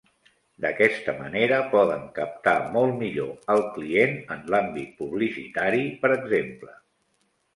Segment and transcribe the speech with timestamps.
[0.63, 6.75] D’aquesta manera poden captar molt millor al client en l’àmbit publicitari per exemple.